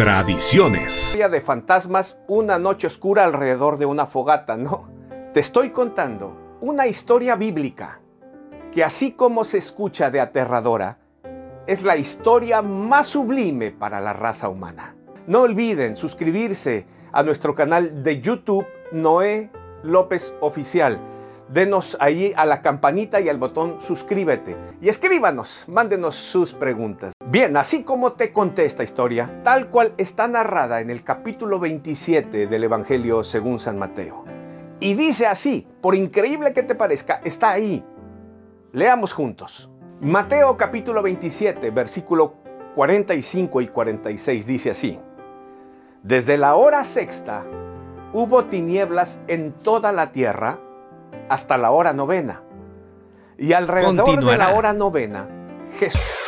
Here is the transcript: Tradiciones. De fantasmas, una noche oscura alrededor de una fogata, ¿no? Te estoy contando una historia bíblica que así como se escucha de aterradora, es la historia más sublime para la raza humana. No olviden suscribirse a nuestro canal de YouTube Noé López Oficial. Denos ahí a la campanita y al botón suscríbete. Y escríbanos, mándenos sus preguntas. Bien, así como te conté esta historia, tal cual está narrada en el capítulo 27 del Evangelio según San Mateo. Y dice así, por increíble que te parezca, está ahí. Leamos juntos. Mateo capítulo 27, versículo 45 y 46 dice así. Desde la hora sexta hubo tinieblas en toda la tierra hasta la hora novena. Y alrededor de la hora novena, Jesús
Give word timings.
Tradiciones. 0.00 1.14
De 1.30 1.42
fantasmas, 1.42 2.18
una 2.26 2.58
noche 2.58 2.86
oscura 2.86 3.26
alrededor 3.26 3.76
de 3.76 3.84
una 3.84 4.06
fogata, 4.06 4.56
¿no? 4.56 4.88
Te 5.34 5.40
estoy 5.40 5.72
contando 5.72 6.56
una 6.62 6.86
historia 6.86 7.36
bíblica 7.36 8.00
que 8.72 8.82
así 8.82 9.10
como 9.10 9.44
se 9.44 9.58
escucha 9.58 10.10
de 10.10 10.20
aterradora, 10.20 10.96
es 11.66 11.82
la 11.82 11.98
historia 11.98 12.62
más 12.62 13.08
sublime 13.08 13.72
para 13.72 14.00
la 14.00 14.14
raza 14.14 14.48
humana. 14.48 14.96
No 15.26 15.42
olviden 15.42 15.96
suscribirse 15.96 16.86
a 17.12 17.22
nuestro 17.22 17.54
canal 17.54 18.02
de 18.02 18.22
YouTube 18.22 18.66
Noé 18.92 19.50
López 19.82 20.32
Oficial. 20.40 20.98
Denos 21.50 21.98
ahí 22.00 22.32
a 22.36 22.46
la 22.46 22.62
campanita 22.62 23.20
y 23.20 23.28
al 23.28 23.36
botón 23.36 23.76
suscríbete. 23.82 24.56
Y 24.80 24.88
escríbanos, 24.88 25.66
mándenos 25.68 26.14
sus 26.14 26.54
preguntas. 26.54 27.12
Bien, 27.30 27.56
así 27.56 27.84
como 27.84 28.14
te 28.14 28.32
conté 28.32 28.64
esta 28.64 28.82
historia, 28.82 29.40
tal 29.44 29.68
cual 29.68 29.94
está 29.98 30.26
narrada 30.26 30.80
en 30.80 30.90
el 30.90 31.04
capítulo 31.04 31.60
27 31.60 32.48
del 32.48 32.64
Evangelio 32.64 33.22
según 33.22 33.60
San 33.60 33.78
Mateo. 33.78 34.24
Y 34.80 34.94
dice 34.94 35.28
así, 35.28 35.64
por 35.80 35.94
increíble 35.94 36.52
que 36.52 36.64
te 36.64 36.74
parezca, 36.74 37.20
está 37.22 37.50
ahí. 37.50 37.84
Leamos 38.72 39.12
juntos. 39.12 39.70
Mateo 40.00 40.56
capítulo 40.56 41.04
27, 41.04 41.70
versículo 41.70 42.34
45 42.74 43.60
y 43.60 43.68
46 43.68 44.46
dice 44.48 44.70
así. 44.70 44.98
Desde 46.02 46.36
la 46.36 46.56
hora 46.56 46.82
sexta 46.82 47.44
hubo 48.12 48.46
tinieblas 48.46 49.20
en 49.28 49.52
toda 49.52 49.92
la 49.92 50.10
tierra 50.10 50.58
hasta 51.28 51.56
la 51.58 51.70
hora 51.70 51.92
novena. 51.92 52.42
Y 53.38 53.52
alrededor 53.52 54.24
de 54.24 54.36
la 54.36 54.52
hora 54.52 54.72
novena, 54.72 55.28
Jesús 55.78 56.19